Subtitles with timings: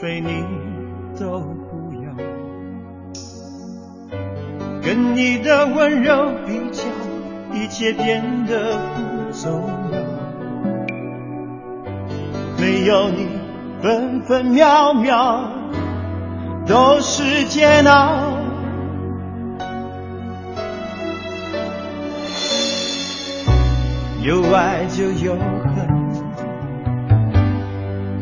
[0.00, 0.44] 非你
[1.18, 2.10] 都不要。
[4.82, 6.82] 跟你的温柔比较，
[7.54, 9.98] 一切变得不重要。
[12.58, 13.26] 没有你，
[13.80, 15.50] 分分秒秒
[16.66, 18.36] 都是煎熬。
[24.22, 25.96] 有爱就有恨。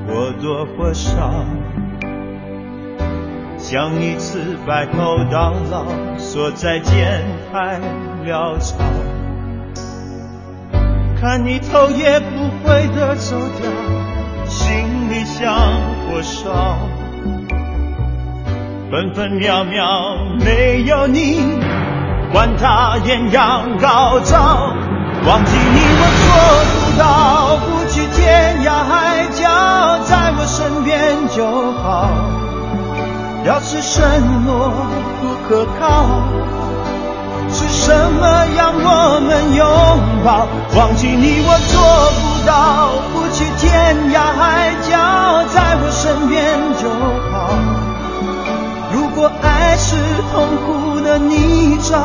[0.06, 1.44] 或多或少，
[3.66, 5.86] 想一次白头到老，
[6.18, 7.80] 说再见太
[8.26, 8.76] 潦草。
[11.18, 12.26] 看你头也不
[12.62, 13.70] 回的走掉，
[14.46, 14.68] 心
[15.08, 15.50] 里像
[16.04, 16.76] 火烧，
[18.90, 21.58] 分分秒秒没有你，
[22.34, 24.74] 管他艳阳高照，
[25.26, 26.28] 忘记你我做
[26.68, 30.04] 不到，不去天涯海角。
[30.04, 32.43] 在我身边就好。
[33.44, 34.72] 要是承诺
[35.20, 36.06] 不可靠，
[37.52, 39.62] 是什么让我们拥
[40.24, 40.48] 抱？
[40.74, 41.76] 忘记你我做
[42.22, 44.96] 不到，不去天涯海角，
[45.52, 46.88] 在我身边就
[47.30, 47.32] 好。
[48.94, 49.94] 如果爱是
[50.32, 50.34] 痛
[50.64, 52.00] 苦的泥沼，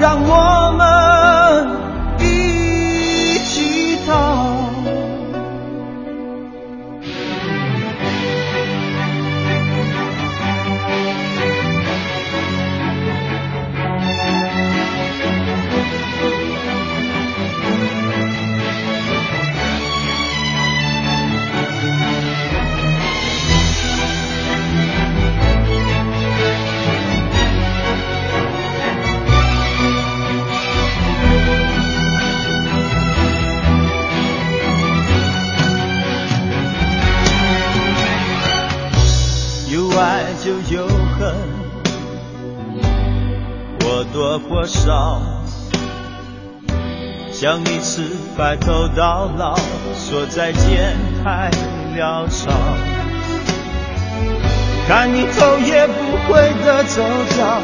[0.00, 1.68] 让我们
[40.42, 41.34] 就有恨，
[43.80, 45.20] 或多或少，
[47.30, 48.02] 想一次
[48.38, 49.54] 白头到老，
[49.98, 51.50] 说再见太
[51.94, 52.50] 潦草。
[54.88, 55.92] 看你头也不
[56.26, 57.02] 回的走
[57.36, 57.60] 掉，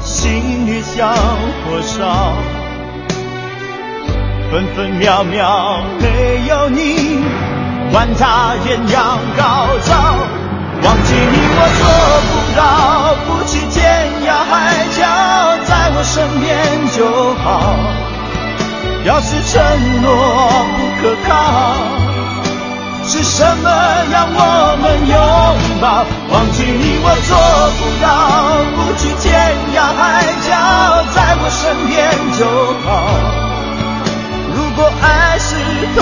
[0.00, 2.32] 心里像火烧，
[4.52, 7.24] 分分秒秒没有你，
[7.90, 10.39] 管他艳阳高照。
[10.82, 11.82] 忘记你我做
[12.30, 12.60] 不到，
[13.26, 13.78] 不去天
[14.26, 14.52] 涯海
[14.96, 14.98] 角，
[15.64, 16.48] 在我身边
[16.96, 16.98] 就
[17.42, 17.44] 好。
[19.04, 19.60] 要是承
[20.02, 20.06] 诺
[20.76, 21.32] 不可靠，
[23.06, 23.66] 是什么
[24.10, 25.16] 让我们拥
[25.80, 26.04] 抱？
[26.30, 27.30] 忘记你我做
[27.78, 28.08] 不到，
[28.76, 29.28] 不去天
[29.74, 30.48] 涯海角，
[31.14, 31.96] 在我身边
[32.38, 32.40] 就
[32.84, 32.88] 好。
[34.54, 35.56] 如果爱是
[35.96, 35.98] 痛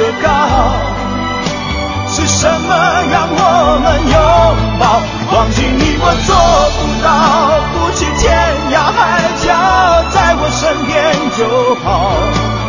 [0.00, 0.28] 可靠，
[2.08, 2.74] 是什么
[3.10, 4.16] 让我们拥
[4.80, 4.82] 抱？
[5.36, 6.34] 忘记你我做
[6.78, 8.24] 不到，不去天
[8.70, 8.98] 涯海
[9.44, 9.52] 角，
[10.08, 10.96] 在我身边
[11.36, 11.38] 就
[11.84, 12.59] 好。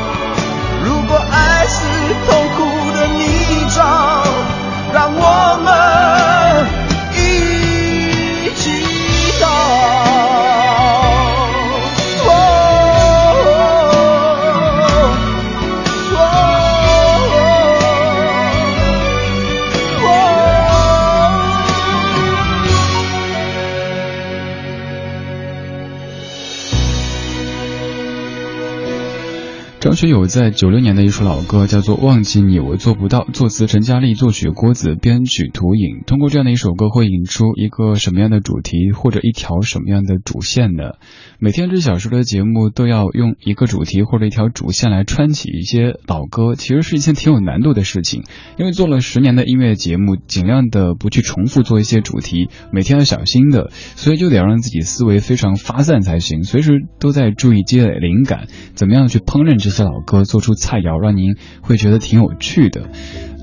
[30.02, 36.02] 张学友在九六年的一首老歌叫做《忘记你我做不到》，作词陈嘉丽，作曲郭子，编曲涂影。
[36.08, 40.94] 通过这样的一首歌，会引出一个什么样的主题，或者一条什么样的主线呢？
[41.38, 48.24] 每天这小时的节目都要用一个主题或者一条主线来穿起一些老歌，其实是一件挺有难度的事情。
[48.58, 62.90] 因为做了十年的音乐节目，尽量的不去重复做一些主题，每天要小心的，所以就得让自己思维非常发散才行，随时都在注意积累灵感，怎么样去烹饪这些老歌，做出菜肴，让您会觉得挺有趣的。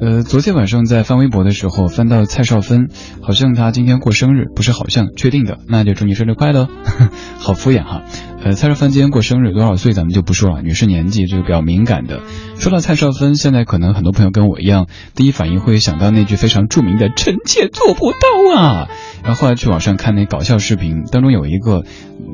[0.00, 2.88] 呃，昨天晚上在翻微博的时候，翻到蔡少芬，
[3.20, 6.68] 好像她今天过生日，不是好像，确定的，那就祝你生日快乐。
[7.38, 8.02] 好敷衍哈。
[8.44, 12.20] 呃，蔡少芬今天过生日，多少岁咱们就不说了，女士年纪这个比较敏感的。
[12.58, 14.86] 说到蔡少芬，现在可能很多朋友跟我一样，
[15.16, 18.88] 第一反应会想到那句非常著名的“臣妾做不到啊”。
[19.24, 21.82] 然后后来去网上看那搞笑视频，当中有一个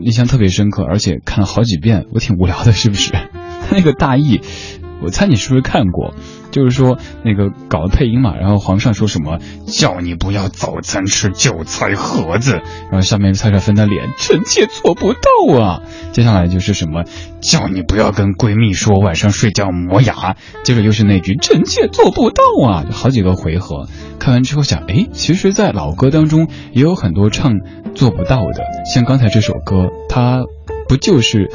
[0.02, 3.10] 印象特别深刻，而且看了好几遍，我挺无聊的，是不是？
[3.72, 4.40] 那个大意，
[5.02, 6.14] 我猜你是不是看过？
[6.50, 15.82] 就是说那个搞了配音嘛，然后皇上说什么叫你不要早餐吃韭菜盒子，然后下面蔡少芬的脸，臣妾做不到啊。
[16.12, 17.02] 接下来就是什么
[17.40, 23.88] 叫你不要跟闺蜜说晚上睡觉磨牙，接着又是那句臣妾做不到啊，好几个回合。
[24.20, 27.54] 看完之后想，哎，其实，在老歌当中也有很多唱
[27.96, 30.44] 做不到的，像刚才这首歌，它
[30.88, 31.50] 不就是。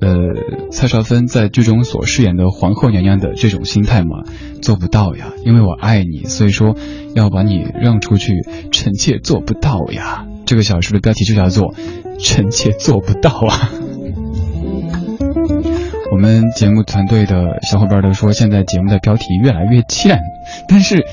[0.00, 4.24] 呃，蔡少芬在剧中所饰演的皇后娘娘的这种心态嘛，
[4.60, 6.76] 做不到呀，因为我爱你，所以说
[7.14, 8.34] 要把你让出去，
[8.72, 10.26] 臣妾做不到呀。
[10.44, 11.74] 这个小说的标题就叫做
[12.20, 13.70] “臣妾做不到啊”。
[16.12, 20.20] 我们节目团队的小伙伴都说，现在节目的标题越来越欠，
[20.68, 21.04] 但是。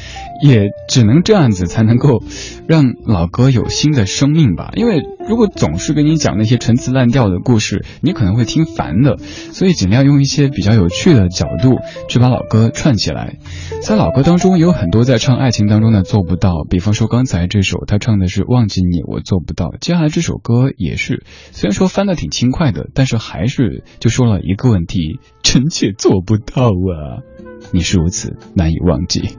[0.43, 2.21] 也只能这样子才能够
[2.67, 9.15] 让老歌有新的生命吧，因为如果总是跟你讲那些陈词滥调的故事，你可能会听烦的。
[9.17, 11.77] 所以尽量用一些比较有趣的角度
[12.09, 13.37] 去把老歌串起来。
[13.81, 21.23] 在老歌当中有很多在唱爱情当中的做不到，比方说刚才这首他唱的是忘记你我做不到，接下来这首歌也是，
[21.53, 27.23] 虽然说翻的挺轻快的，但是还是就说了一个问题：臣妾做不到啊，
[27.71, 29.37] 你是如此难以忘记。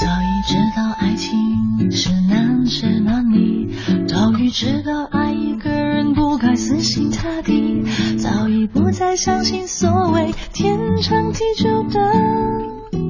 [0.00, 3.68] 早已知道爱情是难舍难离，
[4.06, 7.84] 早已知道爱一个人不该死心塌地，
[8.16, 12.12] 早已不再相信所谓天长地久的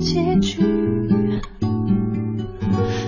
[0.01, 0.63] 结局。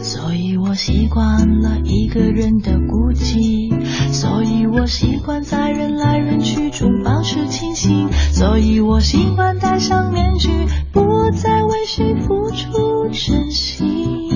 [0.02, 3.70] 所以我习惯了一个人的孤寂，
[4.12, 10.49] 所以我习惯在人来人去中保持清醒，所以我习惯戴上面具，
[10.93, 14.31] 不再为谁付出真心。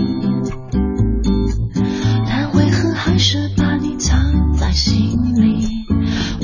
[2.27, 5.67] 但为何还是把你藏在心里？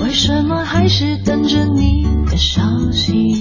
[0.03, 3.40] 为什么还是等着你的消息？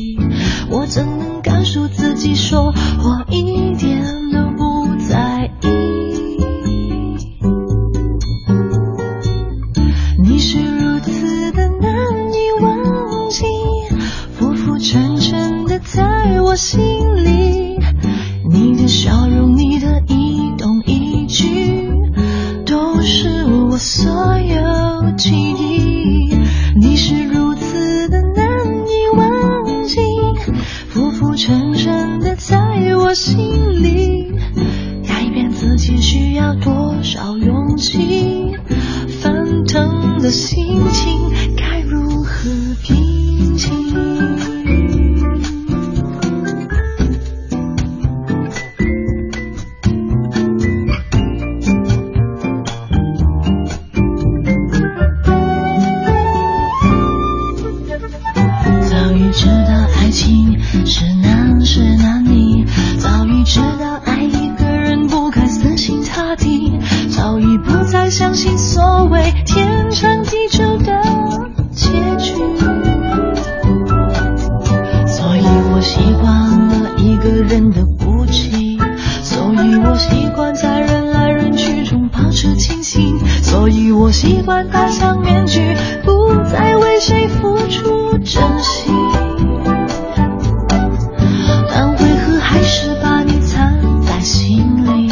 [91.71, 95.11] 但为何还是把你藏在心里？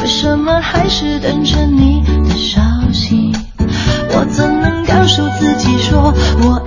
[0.00, 2.60] 为什么还是等着你的消
[2.92, 3.32] 息？
[4.10, 6.60] 我怎能告诉自己说我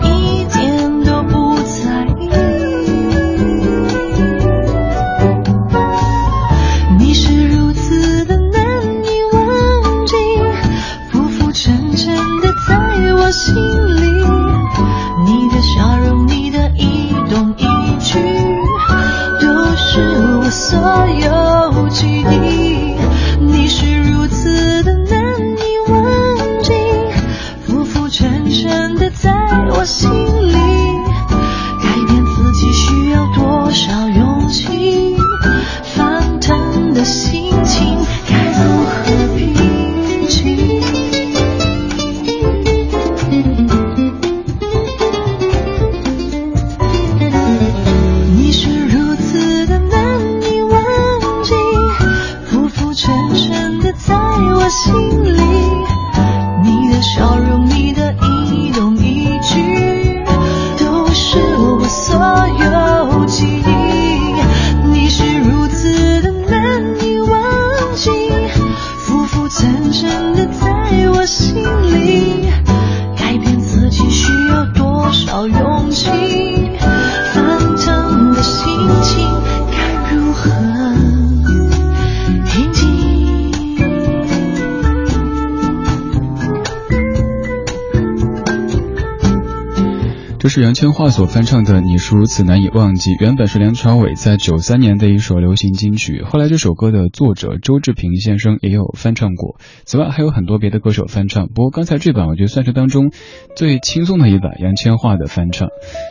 [90.41, 99.59] 这是杨千嬅所翻唱的《你是如此难以忘记》，原本是梁朝伟在九三年的一首流行金曲，后来这首歌的作者周志平先生也有翻唱过。
[99.85, 103.11] 此外还有很多别的歌手翻唱，不过刚才这版我觉得算是当中
[103.55, 105.67] 最轻松的一版杨千嬅的翻唱。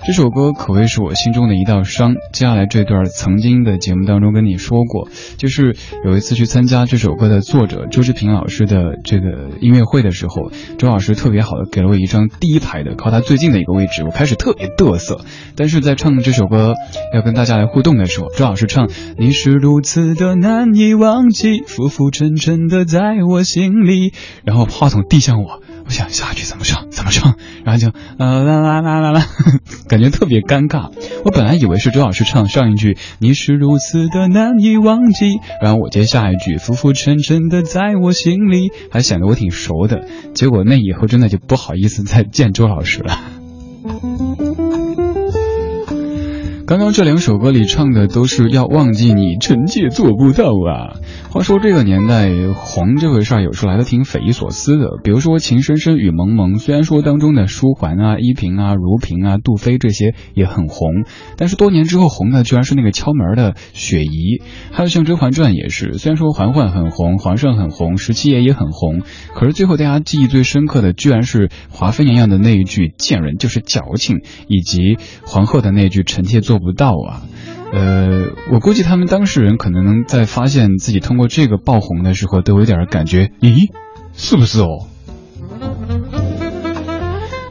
[0.06, 2.14] 这首歌可谓是我心中的一道伤。
[2.32, 5.08] 接下来这段曾经的节目当中跟你说过，
[5.38, 15.24] 就是有一次去参加这首歌的作者周志平老师的这个音乐会的时候，周老师特别好的给了我一张第一排的靠他最近的一个位置，我开始特别嘚瑟，
[15.56, 16.74] 但是在唱这首歌
[17.14, 24.12] 要跟大家来互动的时候，周老师唱你是如此的难以忘记，浮浮沉沉的在我心里，
[24.44, 29.26] 然后话筒递向我，我想下一句怎么唱怎么唱，然后就啦啦啦啦啦啦，
[29.88, 30.90] 感觉特别尴尬。
[31.24, 40.04] 我本来以为是周老师唱上一句你是如此的难以忘记，然后我接下一句浮浮沉沉的在我心里，还显得我挺熟的。
[40.34, 43.39] 结果那以后真的就不好意思再见周老师了。
[43.90, 44.69] Música
[46.70, 51.00] 刚刚这两首歌里唱的都是要忘记你，臣妾做不到啊。
[51.28, 54.86] 话说这个年代红这回事儿，有时候来的挺匪夷所思的。
[55.02, 61.04] 比如说《情深深雨蒙蒙》，虽然说当中的舒缓啊、依萍啊、如萍啊、杜飞这些也很红，
[61.36, 64.40] 但是多年之后红的居然是那个敲门的雪姨。
[64.70, 69.02] 还有像《甄嬛传》也是，虽然说嬛嬛很红，皇上很红，十七爷也很红，
[69.34, 77.23] 可是最后大家记忆最深刻的，居然是华妃娘娘的那一句“贱人就是矫情”，以及皇后的那句“臣妾做不到啊”。
[77.73, 83.71] 呃，我估计他们当事人可能在发现自己通过这个爆红的时候，都有点感觉，咦，
[84.14, 84.87] 是不是哦？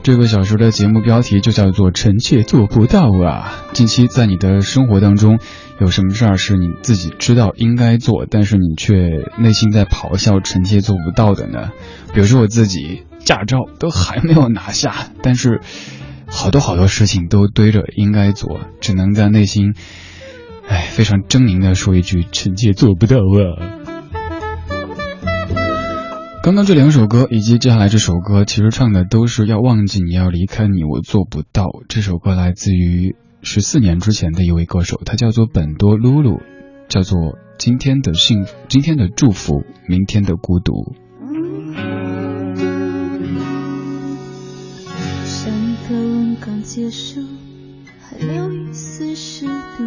[0.01, 3.53] 这个小时的节目标题就叫做“臣妾做不到啊”。
[3.73, 5.39] 近期在你的生活当中，
[5.79, 8.93] 有什么事儿是你自己知道应该做，但是你却
[9.37, 11.69] 内心在咆哮“臣妾做不到”的呢？
[12.13, 15.61] 比如说我自己，驾照都还没有拿下，但是
[16.31, 19.73] 好多好多事情都堆着应该做，只能在内心。
[20.67, 23.59] 哎，非常狰狞的说一句：“臣妾做不到啊！”
[26.41, 31.65] 刚刚这两首歌以及接下来这首歌，其实唱的都是要忘记你要离开你，我做不到。
[31.89, 36.39] 这首歌来自于十四年之前的一位歌手，他叫做本多露露，
[36.87, 37.19] 叫做
[37.57, 40.95] 《今天的幸福，今天的祝福，明天的孤独》。
[46.79, 47.19] 结束，
[47.99, 49.83] 还留一丝湿度。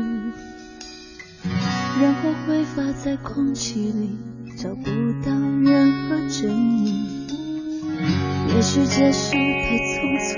[2.02, 4.18] 然后挥发在空气里，
[4.58, 4.90] 找不
[5.25, 5.32] 到
[5.64, 7.26] 任何证明。
[8.54, 10.37] 也许结束太匆促，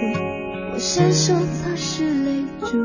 [0.73, 2.79] 我伸手擦拭泪珠，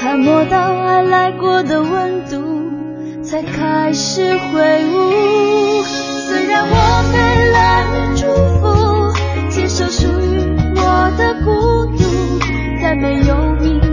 [0.00, 5.84] 还摸到爱来过的温度，才开始挥舞。
[6.26, 6.74] 虽然我
[7.12, 7.18] 给
[7.52, 8.26] 了你祝
[8.58, 8.66] 福，
[9.48, 10.40] 接受属于
[10.74, 12.07] 我的孤独，
[12.80, 13.87] 再没有你。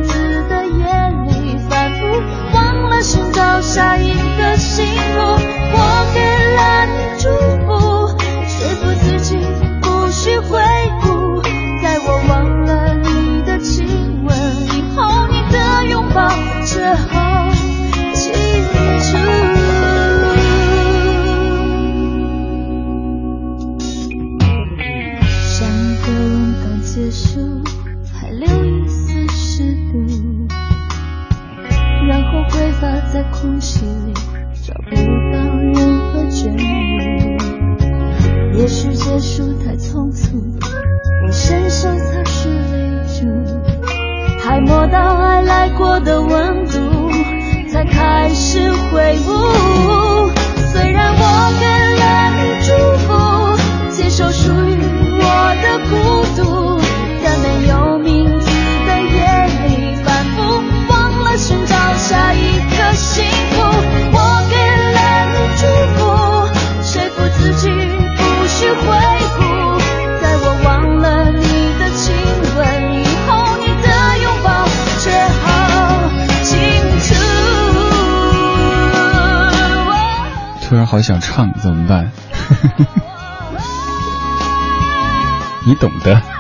[81.06, 82.12] 想唱，怎么办？
[85.68, 86.35] 你懂的。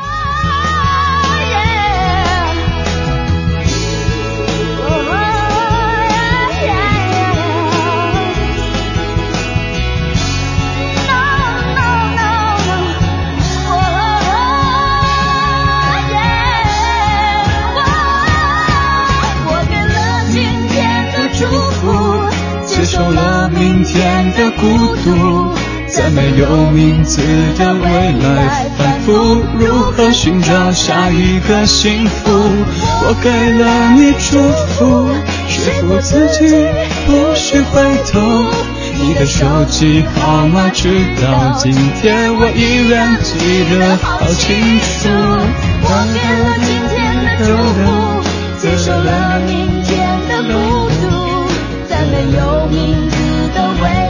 [24.38, 25.54] 的孤独，
[25.88, 27.22] 在没有名字
[27.58, 29.12] 的未来，反复
[29.58, 32.32] 如何寻找下一个幸福？
[33.08, 34.38] 我给了你祝
[34.74, 35.10] 福，
[35.48, 36.68] 说服自己
[37.06, 38.20] 不许回头。
[38.98, 40.90] 你的手机号码直
[41.22, 45.10] 到今天我依然记得好清楚。
[45.82, 47.84] 我给了今天的祝福，
[48.62, 49.94] 接受了明天
[50.28, 50.54] 的孤
[51.02, 51.04] 独，
[51.90, 53.16] 在没有名字
[53.54, 54.05] 的未。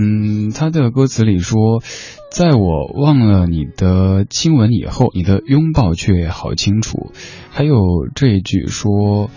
[0.00, 1.82] 嗯，他的歌词里说。
[2.30, 7.10] 在我忘了你的亲吻以后，你的拥抱却好清楚。
[7.48, 7.74] 还有
[8.14, 9.30] 这一句说，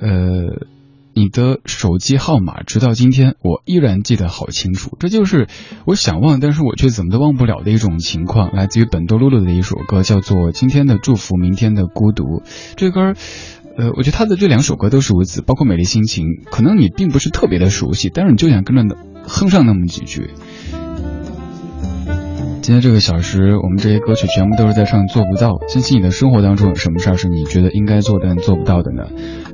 [0.00, 0.08] 呃，
[1.12, 4.96] 你的手机号码，直到今天我依然记得好清楚。
[4.98, 5.48] 这就是
[5.84, 8.54] 我想忘，但是我却怎么都忘不了的一种情况。
[8.56, 12.24] 来自于本多露露的一首歌，叫做《今天的祝福，明天的孤独》。
[12.76, 13.12] 这歌，
[13.78, 20.30] 呃，我觉得他的这两首歌都是如此，包括《美丽心情》，可能你并不是特别的熟悉，但是你就想跟着哼上那么几句。
[22.60, 25.60] 今天这个小时，我们这些歌曲全部都是在唱做不到。
[25.68, 29.04] 近期你的生活当中有什么事儿是你觉得应该做但做不到的呢？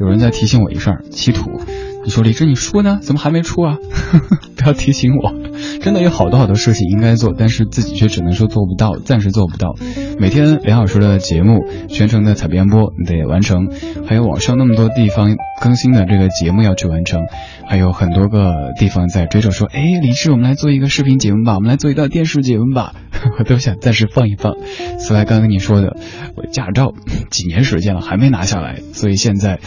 [0.01, 1.61] 有人在提醒我一事儿，稀土。
[2.05, 2.99] 你说李志，你说呢？
[3.03, 3.79] 怎么还没出啊？
[4.57, 5.33] 不要提醒我。
[5.81, 9.75] 真的有好多好多事情应该做，但是自己却只能说做不到，暂时做不到。
[10.19, 13.69] 每天两小时的节目，全程的采编播你得完成，
[14.07, 17.23] 还有网上那么多地方更新的这个节目要去完成，
[17.67, 22.95] 还有很多个地方在追着说：“哎，李志，我们来做一个视频节目吧，我们来做一道电视节目吧。
[23.38, 24.55] ”我都想暂时放一放。
[24.99, 25.97] 此外，刚跟你说的，
[26.37, 26.93] 我驾照
[27.31, 29.59] 几年时间了还没拿下来，所以现在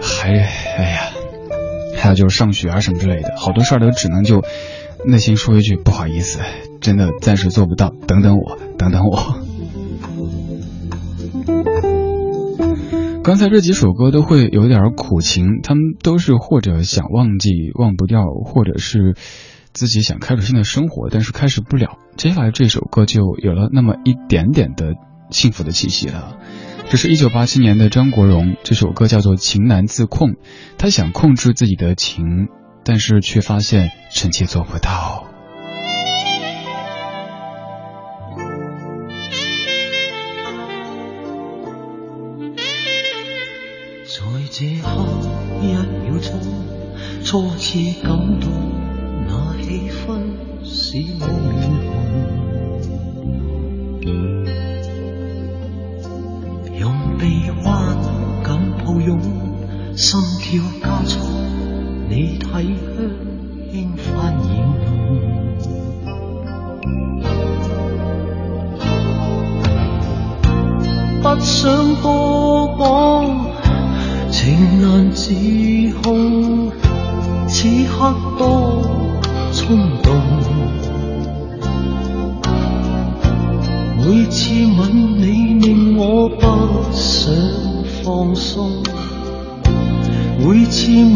[0.00, 1.00] 还哎呀，
[2.04, 4.42] 还有就是上学啊什么之类的，好多事儿都只能就。
[5.06, 6.40] 内心说一句不好意思，
[6.80, 9.38] 真的暂时做不到，等等我，等等我。
[13.22, 19.14] 刚才这几首歌都会有点苦情，他们都是或者想忘记忘不掉，或者是
[19.72, 21.98] 自己想开始新的生活，但是开始不了。
[22.16, 24.94] 接下来这首歌就有了那么一点点的
[25.30, 26.38] 幸福的气息了。
[26.90, 30.30] 这是一九八七年的张国荣，这首歌叫做《情难自控》，
[30.78, 32.48] 他想控制自己的情。
[32.86, 35.26] 但是却发现臣妾做不到。
[44.04, 44.20] 在
[44.50, 45.06] 这刻
[45.62, 45.80] 一秒
[46.20, 46.38] 钟，
[47.24, 48.52] 初次感动
[49.26, 50.20] 那气氛
[50.62, 51.26] 使我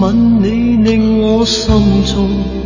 [0.08, 2.57] 吻你，令我心中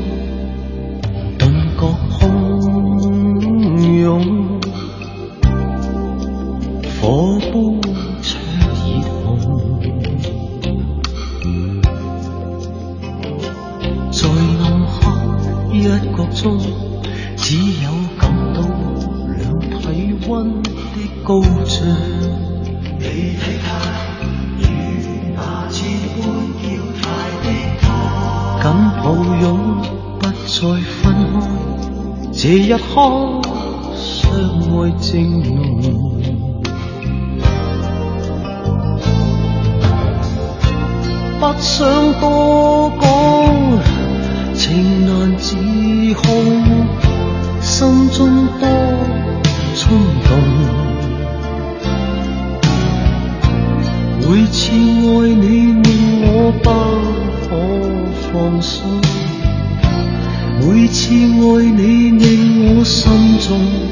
[63.43, 63.92] 中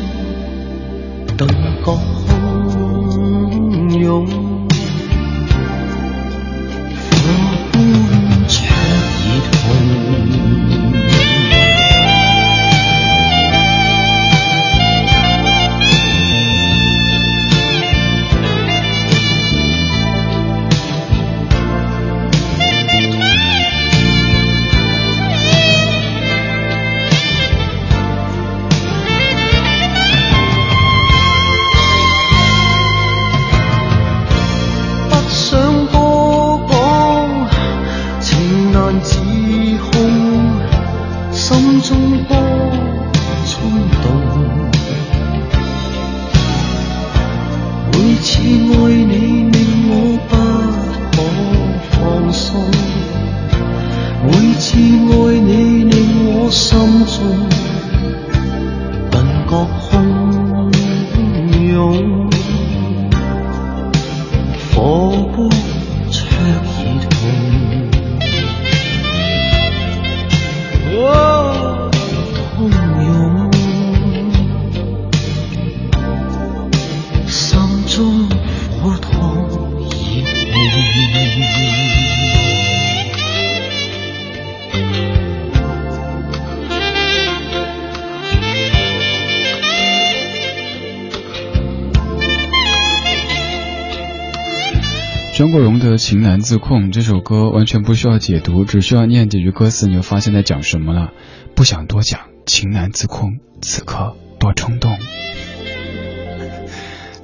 [95.41, 101.15] 张国荣的《情难自控》这首歌完全不需要解读，只需要念几句歌词，你就发现在讲什么了。
[101.57, 104.99] 不想多讲，情难自控，此刻多冲动。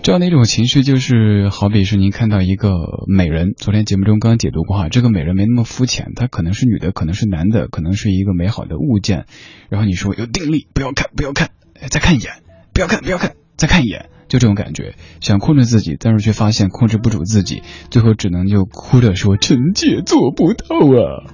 [0.03, 2.71] 这样的一种情绪，就是好比是您看到一个
[3.07, 9.27] 美人，昨天节目中刚刚解读过哈，这个美人没那么肤浅，她可能是女的，可能是男的，可能是一个美好的物件。
[9.69, 11.51] 然后你说有定力，不要看，不要看，
[11.91, 12.33] 再看一眼，
[12.73, 14.09] 不要看，不要看，再看一眼。
[14.29, 21.33] 就这种感觉，想控制自己，但是却发现控制不住自己，最后只能就哭着说：“臣妾做不到啊！”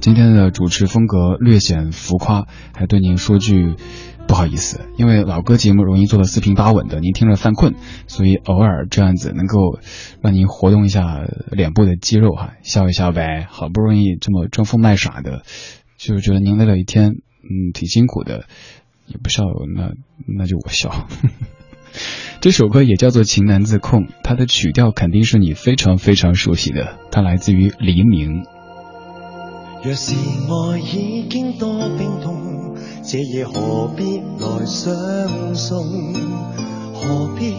[0.00, 3.74] 今天的主持风格略显浮夸，还对您说句
[4.28, 7.74] 不好意思，因为老歌节目容易做的四平八稳的，您听着犯困，
[8.06, 9.80] 所以偶尔这样子能够
[10.20, 13.46] 让您活动一下脸部的肌肉哈，笑一笑呗。
[13.50, 15.42] 好不容易这么装疯卖傻的，
[15.96, 18.44] 就是觉得您累了一天，嗯，挺辛苦的。
[19.06, 19.92] 也不笑，那
[20.38, 21.06] 那就我笑。
[22.40, 28.44] 这首歌也叫做《情难自控》，它的曲调肯定是你非常非常熟悉的，它来自于黎明。
[29.82, 35.84] 若是爱已经多冰冻，这夜何必来相送？
[36.92, 37.52] 何必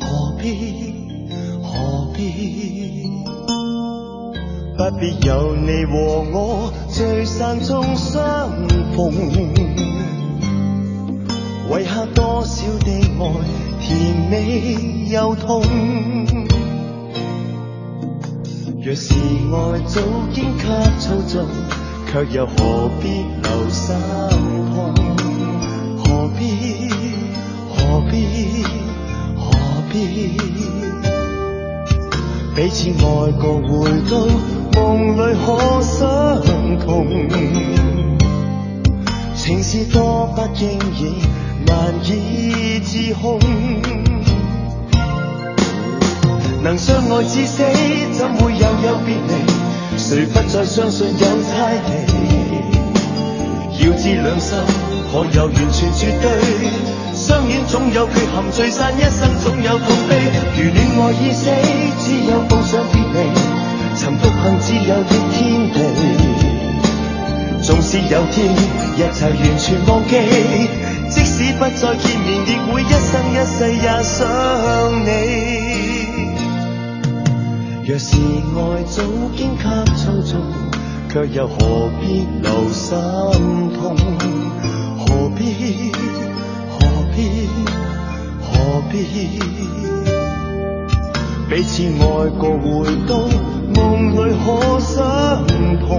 [0.00, 0.94] 何必
[1.62, 3.02] 何必？
[4.74, 8.50] 不必有你和我聚散中相
[8.96, 9.81] 逢。
[11.68, 13.22] 遗下多少的爱，
[13.80, 13.90] 甜
[14.30, 15.62] 美又痛。
[18.84, 20.00] 若是爱早
[20.34, 20.64] 经给
[20.98, 21.46] 操纵，
[22.10, 23.94] 却又何必留心
[24.74, 24.92] 痛？
[26.04, 26.40] 何必
[27.70, 28.12] 何必
[29.36, 29.50] 何
[29.90, 29.96] 必？
[32.54, 33.02] 彼此爱
[33.40, 33.70] 过，回
[34.10, 34.12] 到
[34.74, 34.80] 梦
[35.16, 35.46] 里可
[35.80, 35.98] 相
[36.84, 36.88] 同。
[39.34, 41.22] 情是多不经意。
[41.66, 43.38] 难以自控，
[46.62, 47.62] 能相爱至死，
[48.12, 49.32] 怎会又有别离？
[49.98, 52.12] 谁不再相信有猜忌？
[53.84, 54.56] 要知两心
[55.10, 56.24] 可有完全绝对？
[57.14, 60.10] 相恋总有缺陷，聚散一生总有痛悲。
[60.56, 61.50] 如恋爱已死，
[62.00, 63.16] 只有步上别离。
[63.96, 65.76] 曾独行，只有的天地。
[67.62, 68.52] 纵使有天
[68.96, 70.12] 一切完全忘记。
[71.14, 74.20] 即使不再见面，亦会一生一世也想
[75.04, 75.08] 你。
[77.84, 79.02] 若是爱早
[79.36, 79.62] 经给
[79.94, 80.40] 操纵，
[81.10, 82.26] 却又何必？
[82.40, 82.96] 留心
[83.74, 83.96] 痛？
[84.98, 85.92] 何必？
[86.70, 86.78] 何
[87.14, 87.18] 必？
[88.40, 88.50] 何
[88.90, 88.94] 必？
[91.50, 92.02] 彼此爱
[92.38, 92.66] 过，回
[93.06, 93.10] 到
[93.74, 93.80] 梦
[94.12, 94.46] 里可
[94.80, 94.96] 相
[95.80, 95.90] 同。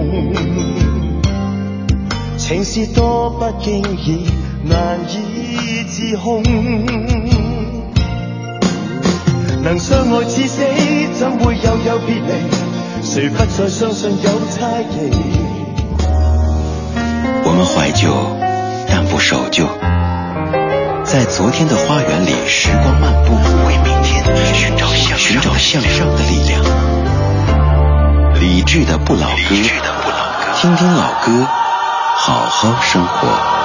[2.36, 4.28] 情是多不经意。
[4.66, 6.42] 难以自控，
[9.62, 10.62] 能相爱至死，
[11.18, 13.02] 怎会又有别离？
[13.02, 15.10] 谁不再相信有猜疑？
[17.52, 18.08] 们怀旧，
[18.88, 19.66] 但不守旧。
[21.04, 23.34] 在昨天的花园里，时光漫步，
[23.66, 24.24] 为明天
[24.54, 26.64] 寻找向寻找向上的力量。
[28.40, 29.54] 理智的不老歌，
[30.56, 31.46] 听听老歌，
[32.16, 33.63] 好好生活。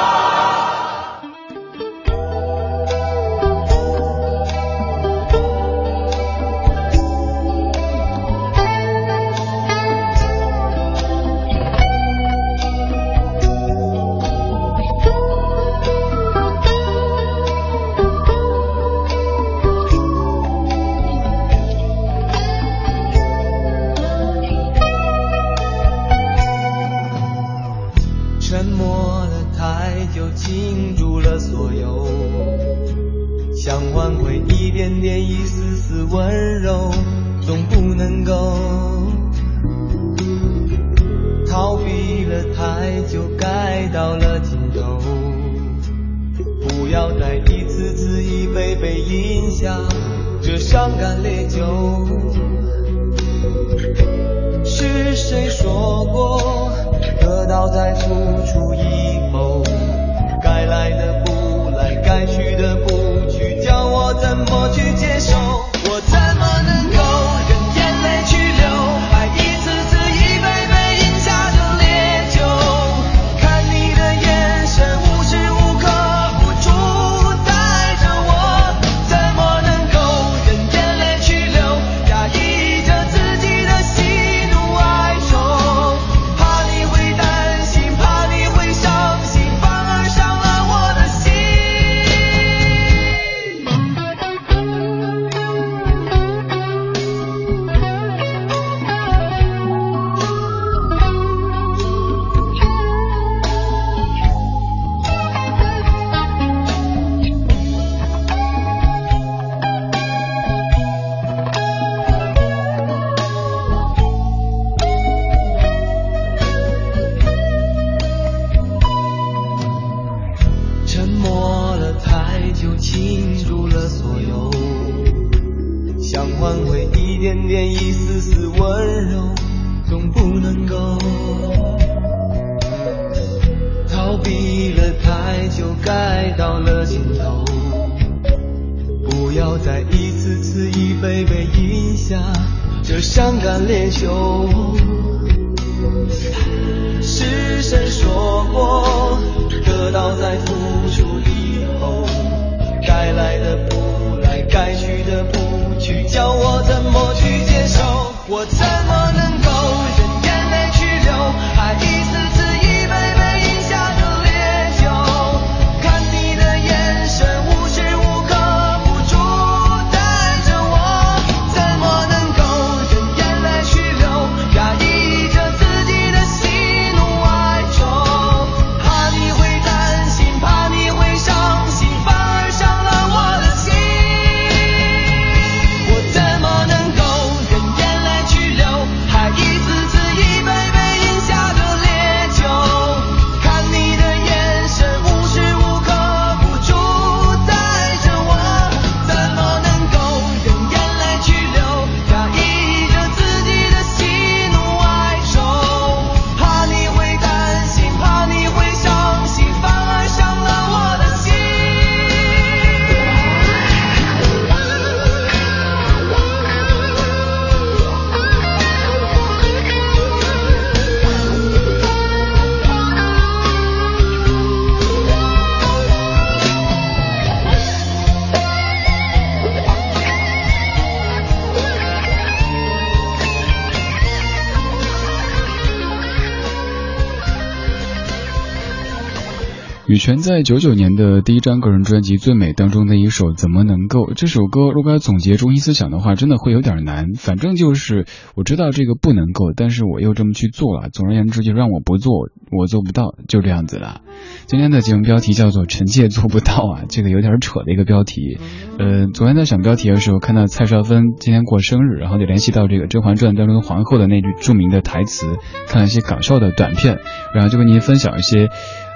[239.99, 247.13] 全在九九年的第一张个人专辑《最美》当中的一首《怎么能够》这首歌，如果要总结中心思想的话，真的会有点难。
[247.15, 250.89] 反正就是我知道这个不能够，但是我又这么去做了。
[250.89, 254.01] 总而言之，就让我不做，我做不到， 就这样子了。
[254.47, 258.39] 今天的节目标题叫做“臣妾做不到”啊，这个有点扯的一个标题。
[258.79, 265.25] 呃，昨天在想标题的时候，看到蔡少芬今天过生日，然后就联系到这个《甄嬛传》当中皇后的那句著名的台词，
[265.67, 266.99] 看了一些搞笑的短片，
[267.35, 268.49] 然后就跟您分享一些。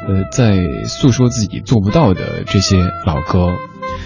[0.07, 3.55] 呃，在诉说自己做不到的这些老歌，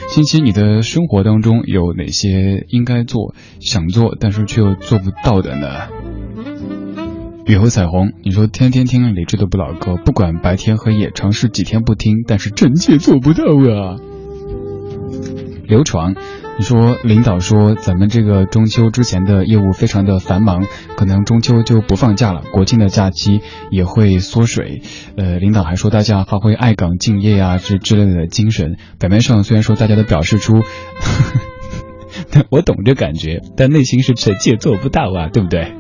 [0.10, 5.68] 星期你的生活当中有哪些应该做、想做但是却又做不到的呢？
[7.46, 13.96] 雨后彩虹，你说天天听李志的不老歌，不管白天黑夜，尝试几天不听，但是臣妾做不到啊。
[15.66, 16.14] 刘闯，
[16.60, 20.66] 你说领导说咱们这个中秋之前的业务非常的繁忙，
[20.96, 24.82] 可能中秋就不放假了，国庆的假期也会缩水。
[25.18, 28.78] 呃，领导还说大家发挥爱岗敬业啊之之类的精神。
[29.00, 30.64] 表面上虽然说大家都表示出，
[32.50, 35.74] 我懂这感觉，但内心是臣妾做不到啊，对不对？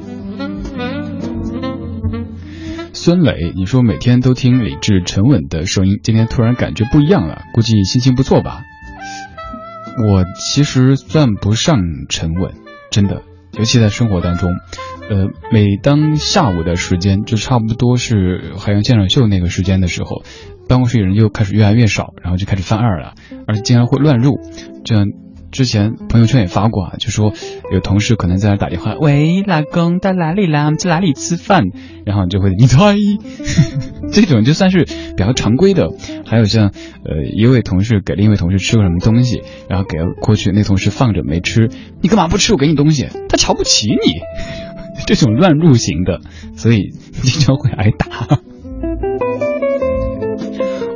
[2.93, 8.61] 孙磊，你说每天都听理智沉稳的声音，今天突然感觉不一样了，估计心情不错吧？
[10.05, 11.79] 我其实算不上
[12.09, 12.53] 沉稳，
[12.91, 13.23] 真的，
[13.57, 14.51] 尤其在生活当中，
[15.09, 20.23] 呃，每当下午的时间，就差不多是海洋现场秀那个时间的时候，
[20.67, 23.15] 办公室里人就开始越来越少，然后就开始犯二了，
[23.47, 24.39] 而且经常会乱入，
[24.83, 25.05] 这样。
[25.57, 27.33] 之前朋友圈也发过啊，就说
[27.73, 30.65] 有同事可能在那打电话， 喂，老公到哪里啦？
[30.65, 31.63] 我们在哪里吃饭？
[32.05, 32.95] 然后就会你猜，
[34.13, 35.89] 这种就算是比较常规的。
[36.27, 42.53] 还有像呃一位同事给另一位同事吃个什么东西，然后给过去那同事放着没吃，你干嘛不吃？
[42.53, 43.95] 我给你东西，他瞧不起你，
[45.07, 46.21] 这种乱入型的，
[46.55, 46.91] 所以
[47.23, 48.41] 经常会挨打。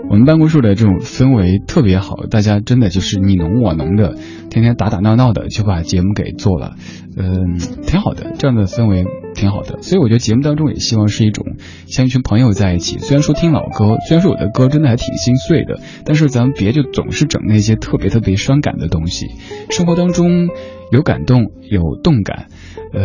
[0.10, 4.17] 我们办公室的这种氛围特别好，大家真的就是你侬我侬的，
[4.51, 6.75] 天天打打闹闹的就把节目给做了，
[7.17, 9.81] 嗯，挺好的，这样的氛围挺好的。
[9.81, 11.55] 所以我觉得节目当中也希望是一种
[11.87, 12.99] 像一群朋友在一起。
[12.99, 19.27] 虽然说听老歌，虽然说我的歌真的还挺心碎的，但是咱们别就总是整那些特别特别伤感的东西。
[19.69, 20.49] 生活当中
[20.91, 22.47] 有感动，有动感，
[22.93, 23.01] 呃，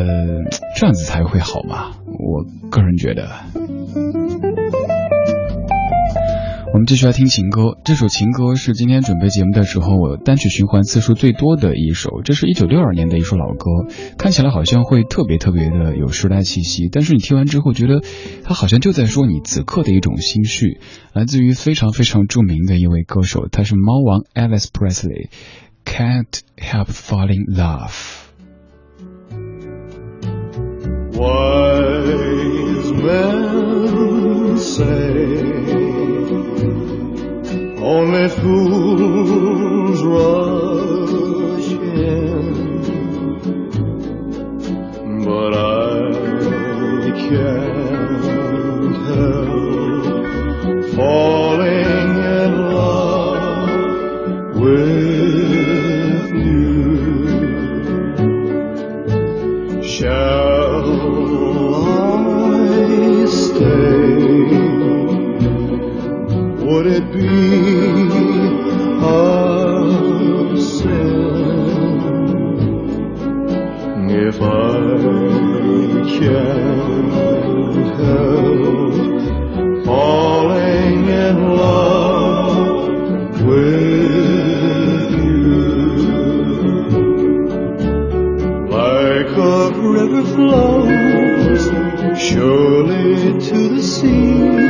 [0.77, 1.93] 这样子才会好嘛。
[2.07, 3.31] 我个人觉得。
[6.77, 12.21] 我们继续来听情歌，这首情歌是今天准备节目的时候我单曲循环次数最多的一首。
[12.23, 13.71] 这是一九六二年的一首老歌，
[14.19, 18.03] 看起来好像会特别特别的有时代气息，但是你听完之后觉得
[18.45, 20.79] 它好像就在说你此刻的一种心绪，
[21.15, 28.27] 来自于非常非常著名的一位歌手，他是猫王 Elvis Presley，Can't Help Falling Love。
[31.17, 35.56] Wise men say
[37.87, 42.43] only fools rush in,
[45.25, 46.11] but I
[47.29, 48.27] can't
[49.07, 50.27] help
[50.97, 52.11] falling
[52.43, 53.71] in love
[54.57, 57.23] with you.
[59.85, 60.87] Shall
[61.85, 63.87] I stay?
[66.67, 67.76] Would it be
[76.19, 77.13] can't
[78.01, 78.95] help
[79.85, 82.89] falling in love
[83.43, 85.57] with you?
[88.69, 91.65] Like a river flows
[92.19, 94.66] surely to the sea.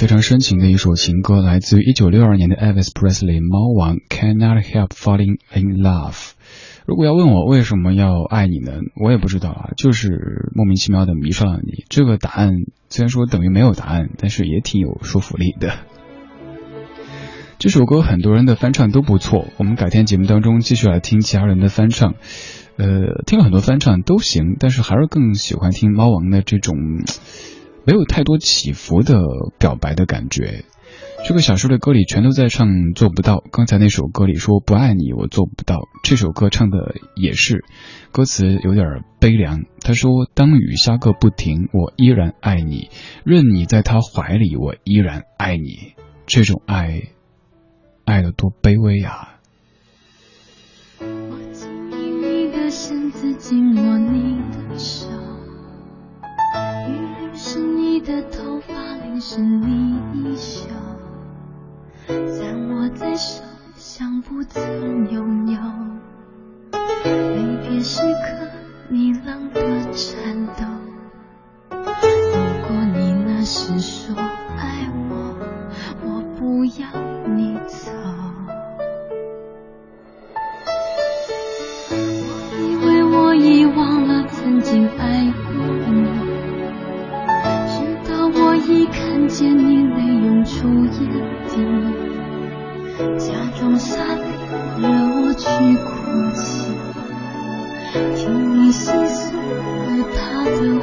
[0.00, 6.30] 非常深情的一首情歌，来自于一九六二年的 Elvis Presley 猫王 Cannot Help Falling in Love。
[6.86, 8.78] 如果要问我为什么要爱你呢？
[8.96, 11.84] 我也不知道啊，就是莫名其妙的迷上了你。
[11.90, 12.52] 这个答案
[12.88, 15.74] 虽然说等于没有答案，但是也挺有说服力的。
[17.58, 22.14] 这首歌很多人的翻唱都不错，我们改天节目当中继续来听其他人的翻唱。
[22.78, 26.74] 呃，听了很多翻唱都行，但是还是更喜欢听猫王的这种。
[27.84, 29.18] 没有太多起伏的
[29.58, 30.64] 表白的感觉，
[31.26, 33.42] 这个小说的歌里全都在唱做不到。
[33.50, 37.64] 刚才那首歌里说不爱你我做不到，这首歌唱的也是，
[38.12, 39.64] 歌词有点悲凉。
[39.80, 42.90] 他说当雨下个不停，我依然爱你，
[43.24, 45.94] 任你在他怀里，我依然爱你。
[46.26, 47.02] 这种爱，
[48.04, 49.29] 爱的多卑微呀。
[58.10, 60.66] 的头发淋湿你衣袖，
[62.08, 63.44] 在握在手，
[63.76, 65.60] 像不曾拥有。
[67.04, 68.50] 离别时刻，
[68.88, 69.60] 你冷的
[69.92, 70.64] 颤抖。
[71.70, 71.78] 如
[72.66, 75.36] 果你那时说爱我，
[76.02, 76.88] 我不要
[93.60, 94.24] 底，假装洒泪
[94.78, 94.88] 惹
[95.20, 95.44] 我去
[95.84, 95.90] 哭
[96.34, 96.40] 泣，
[98.16, 98.24] 听
[98.56, 99.86] 你细诉和
[100.16, 100.79] 他的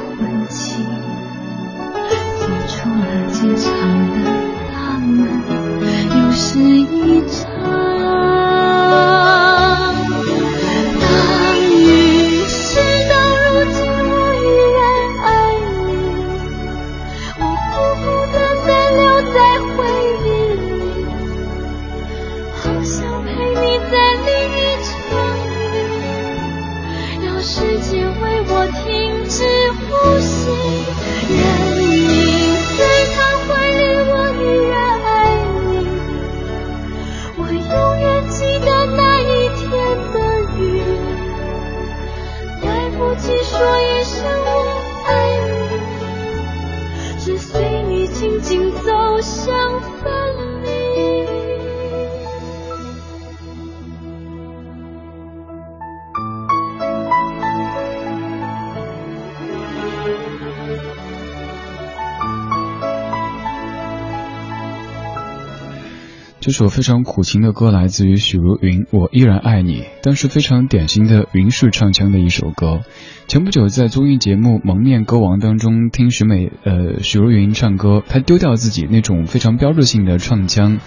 [66.48, 72.80] 这首非常苦情的歌来自于许茹芸，《我依然爱你》，但是非常典型的云式唱腔的一首歌。
[73.26, 80.78] 前不久在综艺节目《蒙面歌王》当中听许美呃许茹芸唱歌，她丢掉自己那种非常标志性的唱腔，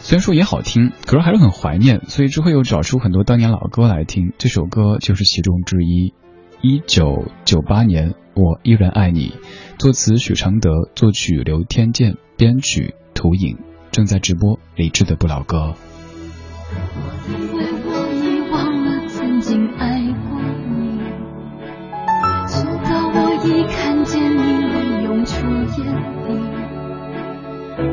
[0.00, 4.34] 虽然说也好听，可是还是很怀念，所以之后又找出很多当年老歌来听。
[4.36, 6.12] 这首歌就是其中之一。
[6.60, 9.30] 一九九八年，《我依然爱你》，
[9.78, 13.56] 作词许常德，作曲刘天健，编曲涂影。
[13.98, 15.74] 正在直播理智的不老歌。
[16.70, 19.98] 我以为我遗忘了曾经爱
[20.30, 20.38] 过
[20.70, 21.00] 你
[22.46, 25.44] 直到我一看见你泪涌出
[25.82, 25.82] 眼
[26.22, 26.28] 底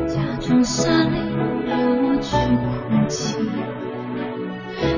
[0.06, 1.18] 假装洒泪
[1.66, 2.70] 惹我去哭
[3.08, 3.34] 泣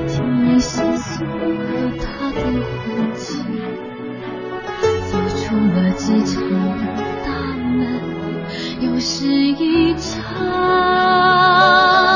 [0.07, 2.39] 听你细诉和他的
[2.85, 3.41] 婚期
[5.09, 6.68] 走出了机场。
[8.99, 12.08] 是一场。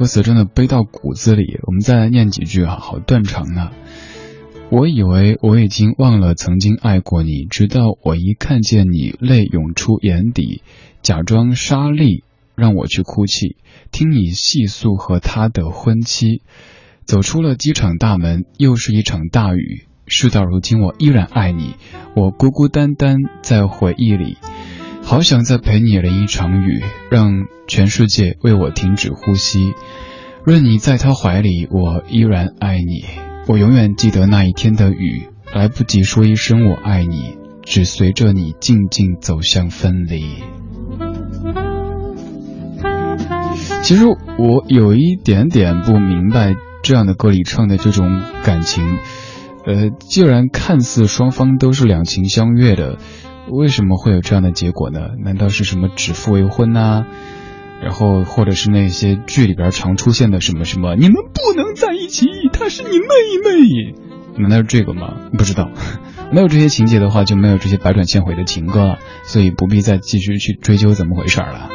[0.00, 1.60] 歌词真的背到骨子里。
[1.66, 3.72] 我们再来念几句啊，好断肠啊！
[4.70, 10.62] 我以为我已经忘了曾经爱过你，直到我一看见你，泪涌出眼底，
[11.02, 12.22] 假装沙砾
[12.54, 13.56] 让我去哭泣，
[13.92, 16.40] 听你细诉和他的婚期，
[17.04, 19.84] 走出了机场大门，又是一场大雨。
[20.06, 21.74] 事到如今，我依然爱你，
[22.16, 24.38] 我孤孤单单在回忆里。
[25.10, 27.32] 好想再陪你淋一场雨，让
[27.66, 29.74] 全世界为我停止呼吸。
[30.46, 33.06] 任你在他怀里，我依然爱你。
[33.48, 40.44] 我永远记得那一天的雨，来不及说一声我爱你，只随着你静静走向分离。
[43.82, 46.54] 其实我有一点点不明白
[46.84, 48.84] 这样的歌里唱的这种感情。
[49.66, 52.98] 呃，既然看似双方都是两情相悦的。
[53.50, 55.00] 为什么会有这样的结果呢？
[55.22, 57.04] 难道是什么指腹为婚呐？
[57.82, 63.06] 然后或者是那些剧里边常出现的什么什么，你们不能在一起，她是你妹
[63.44, 63.94] 妹，
[64.38, 65.14] 难道是这个吗？
[65.36, 65.70] 不知道，
[66.30, 71.70] 没有这些情节的话，就没有这些百转千回的情歌了，所以不必再继续去追究怎么回事了。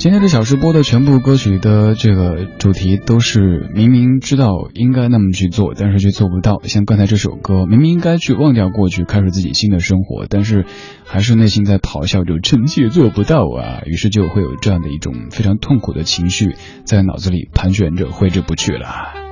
[0.00, 6.62] 今天这小时播的全部歌曲的这个主题都是明明知道应该那么去做，但是却做不到。
[6.62, 10.64] 像刚才这首歌，明明应该去忘掉过去，开始自己新的生活，但是
[11.04, 13.82] 还是内心在咆哮着臣妾做不到啊！
[13.84, 19.29] 于是就会有这样的一种非常痛苦的情绪在脑子里盘旋着，挥之不去了。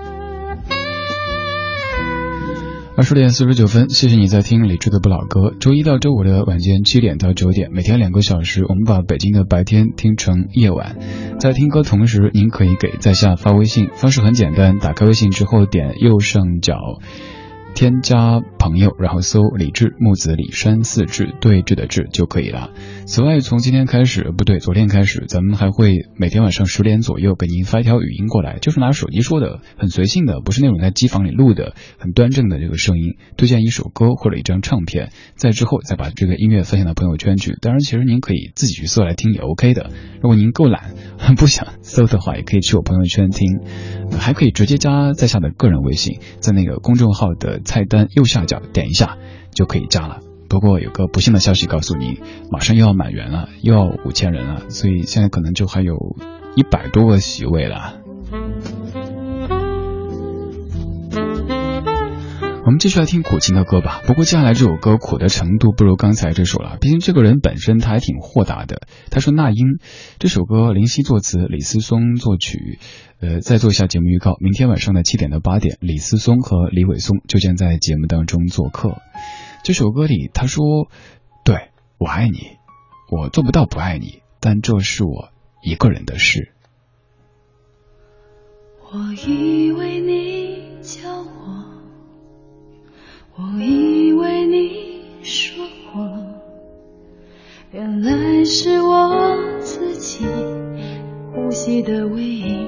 [2.99, 5.55] 二十点四十九分，谢谢你在听李志的不老歌。
[5.61, 10.97] 周一到周五的晚间七点到九点，每天两个小时，我们把北京的白天听成夜晚。
[11.39, 16.75] 在听歌同时，您可以给在下发微信，方式很简单，打开微信之后点右上角。
[17.79, 22.73] 添加朋友，然后搜李志木子李山四志对峙的志就可以了。
[23.07, 37.57] 此外，从今天开始，不对，昨天开始，咱们还会每天晚上十点左右给您发一条语音过来，就是拿手机说的，很随性的，不是那种在机房里录的，很端正的这个声音，推荐一首歌或者一张唱片，在之后再把这个音乐分享到朋友圈去。
[37.63, 39.93] 当然，其实您可以自己去搜来听也 OK 的。
[40.21, 40.95] 如果您够懒，
[41.37, 43.61] 不想搜的话，也可以去我朋友圈听，
[44.19, 47.61] 还可以直接加在下的个人微信，在那个公众号的。
[47.69, 49.19] 菜单右下角点一下
[49.53, 50.21] 就可以加了。
[50.49, 55.95] 不过有个不幸的消息告诉你，马上又要满员了，又要五千人了，所以现在可能就还有
[56.57, 58.01] 一百多个席位了。
[62.65, 64.03] 我们继续来听苦情的歌吧。
[64.05, 66.77] 不过接下来这首歌苦的程度不如刚才这首了。
[66.79, 68.83] 毕竟这个人本身他还挺豁达的。
[69.11, 69.79] 他说：“那英
[70.19, 72.79] 这首歌林夕作词，李思松作曲。
[73.21, 78.99] 呃，再做一下节目预告，明天晚上的七点到八点，李思松和李伟松就将在节目当中做客。
[79.65, 80.89] 这首歌里他说：
[81.45, 82.57] 对我爱你，
[83.11, 85.31] 我做不到不爱你，但这是我
[85.63, 86.53] 一个人的事。
[88.93, 91.65] 我以为你叫我。”
[93.41, 95.65] 我以为你说
[95.95, 96.25] 我，
[97.71, 100.27] 原来是我自己
[101.33, 102.67] 呼吸的唯一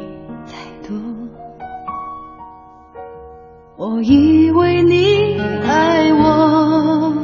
[3.81, 7.15] 我以为你爱我，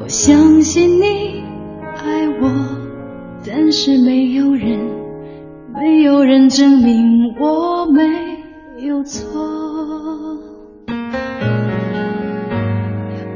[0.00, 1.44] 我相信你
[1.82, 2.50] 爱我，
[3.46, 4.78] 但是没有人，
[5.74, 8.02] 没有人证明我没
[8.86, 9.28] 有错。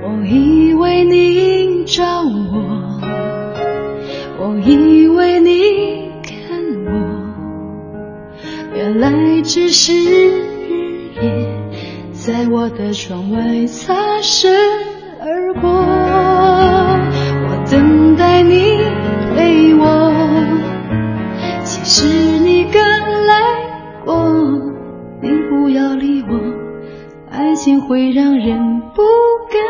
[0.00, 2.98] 我以为你找我，
[4.40, 6.92] 我以为你看我，
[8.74, 11.51] 原来只是日夜
[12.24, 14.54] 在我的窗外擦身
[15.20, 15.68] 而过。
[15.72, 18.78] 我等待你
[19.34, 20.12] 陪我，
[21.64, 22.80] 其实你刚
[23.26, 23.34] 来
[24.04, 24.24] 过，
[25.20, 26.38] 你不要理我，
[27.28, 29.02] 爱情会让人不
[29.50, 29.60] 甘。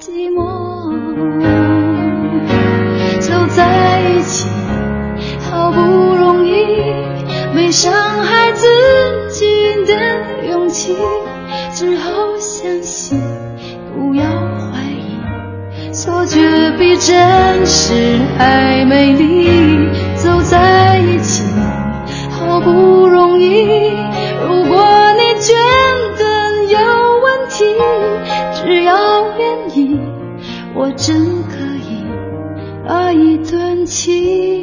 [0.00, 0.90] 寂寞，
[3.20, 4.48] 走在一起，
[5.50, 5.80] 好不
[6.14, 6.64] 容易，
[7.54, 8.66] 没伤害自
[9.28, 9.44] 己
[9.84, 10.96] 的勇气，
[13.94, 16.40] 不要怀疑，错觉
[16.78, 19.88] 比真实还美丽。
[20.16, 21.42] 走在一起，
[22.30, 23.92] 好不容易，
[24.46, 24.84] 如果
[25.14, 25.52] 你觉
[26.18, 26.78] 得有
[27.20, 27.64] 问题，
[28.54, 28.94] 只要
[29.38, 30.00] 愿意。
[30.74, 31.14] 我真
[31.44, 32.04] 可以
[32.86, 34.53] 把一段情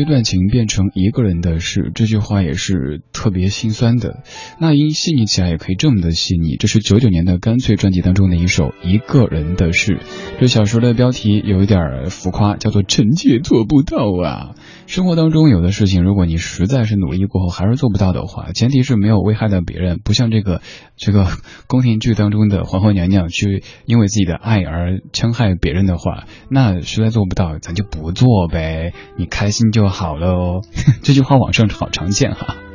[0.00, 4.22] 这段情变成一个人的事，这句话也是特别心酸的。
[4.58, 6.56] 那英细腻起来也可以这么的细腻。
[6.56, 9.94] 这是九九年的《干脆》专辑当中的一首《一个人的事》。
[10.38, 14.54] 这小说的标题有一点浮夸，叫做“臣妾做不到啊”。
[14.86, 20.62] 生活当中有的事情，如果你实在是努力过后还是做不到的话，前提是没有危害到别人，不像这个
[20.96, 21.26] 这个
[21.68, 30.62] 宫廷剧当中的皇后娘娘去因为自己的爱而戕害别人的话，那实在做不到，咱就不做呗，你开心就好了哦。
[31.02, 32.69] 这句话网上好常见哈。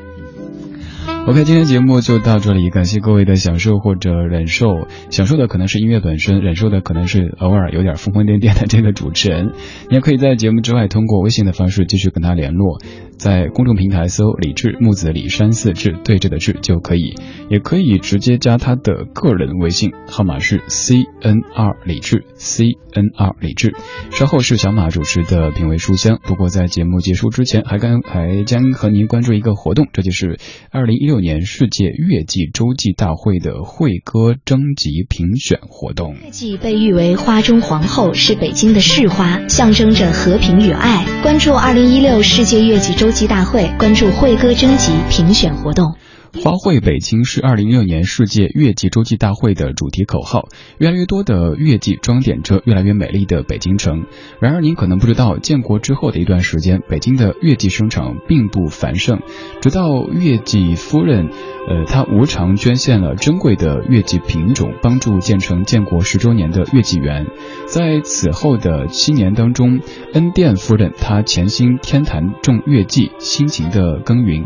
[1.28, 4.88] OK，今天节目就到这里，感谢各位的享受或者忍受。
[5.09, 9.53] 享受的可能是音乐本身，忍受的可能是偶尔有点疯疯癫癫的这个主持人。
[9.89, 12.80] 你也可以在节目之外通过微信的方式继续跟他联络，
[13.17, 17.15] 在公众平台搜“李志木子李山四志对峙的志”就可以，
[17.49, 23.73] 也可以直接加他的个人微信号码是 C N R 李志 C N R 李志。
[24.11, 30.38] 稍后是小马主持的品味书香，不过在节目结束之前，还刚还将和您关注一个活动，这就是
[30.69, 31.14] 二零一六。
[31.16, 36.13] 六年世界月季洲际大会的会歌征集评选活动。
[36.22, 41.05] 月季被誉为花中皇后，是北京的市花，象征着和平与爱。
[41.24, 45.95] 关注二零一六世界月季洲际大会，关注会歌征集评选活动。
[46.43, 50.49] 花卉北京是二零一六年世界月季洲际大会的主题口号。
[50.77, 54.05] 越来越多的月季装点着越来越美丽的北京城。
[54.39, 59.21] 然而，您可能不知道，建国之后的一段时间，北京的月季生产并不繁盛。
[59.61, 61.29] 直到月季夫人，
[61.67, 67.25] 呃，她无偿捐献了珍贵的月季品种，帮助建成建国十周年的月季园。
[67.65, 69.79] 在此后的七年当中，
[70.13, 74.45] 恩殿夫人她潜心天坛种月季，辛勤的耕耘。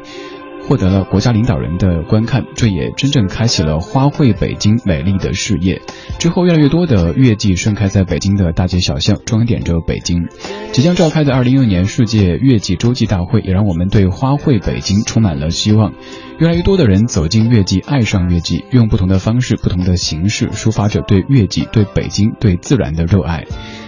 [0.70, 5.82] 获得了国家领导人的观看，这也真正开启了花卉北京美丽的事业。
[6.20, 10.28] 之后，越来越多的月季盛开在北京的大街小巷，装点着北京。
[10.72, 15.94] 即将召开的二零一六年世界月季洲际大会，也让我们对花卉北京充满了希望。
[16.38, 23.46] 越来越多的人走进月季，爱上月季，用不同的方式、不同的形式，抒发着对月季、对北京、对自然的热爱。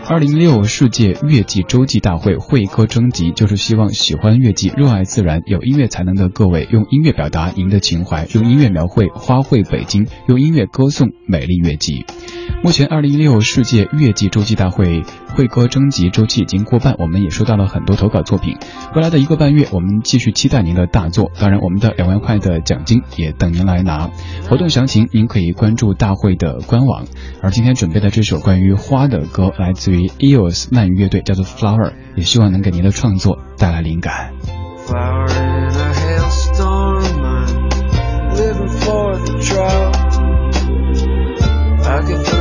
[0.07, 12.05] 二零一六世界月季洲际大会会歌征集，就是希望喜欢月季、热爱自然、有音乐才能的各位，用音乐表达您的情怀，用音乐描绘花卉北京，用音乐歌颂美丽月季。
[12.61, 15.03] 目前，二零一六世界月季洲际大会
[15.35, 18.57] 会歌征集周期已经过半，我们也收到了很多投稿作品。
[18.95, 21.31] 未来的一个半月，我们继续期待您的大作。
[21.39, 24.09] 当然，我们的两万块的奖金也等您来拿。
[24.49, 27.05] 活动详情您可以关注大会的官网。
[27.41, 34.33] 而今天准备的这首关于花的歌，来自于 EOS 漫鱼乐队，叫做 Flower，也希望能给您的创作带来灵感。
[38.33, 39.91] Living for the drought.
[41.83, 42.40] I can